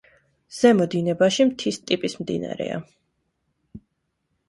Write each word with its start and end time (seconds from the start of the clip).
ზემო 0.59 0.87
დინებაში 0.93 1.47
მთის 1.51 1.79
ტიპის 1.91 2.19
მდინარეა. 2.25 2.83